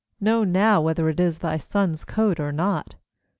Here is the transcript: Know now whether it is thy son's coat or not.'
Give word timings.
Know 0.19 0.43
now 0.43 0.81
whether 0.81 1.09
it 1.09 1.19
is 1.19 1.37
thy 1.37 1.57
son's 1.57 2.05
coat 2.05 2.39
or 2.39 2.51
not.' 2.51 2.95